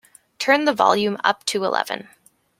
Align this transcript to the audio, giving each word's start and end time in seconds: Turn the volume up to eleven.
Turn 0.39 0.65
the 0.65 0.73
volume 0.73 1.19
up 1.23 1.45
to 1.45 1.63
eleven. 1.63 2.07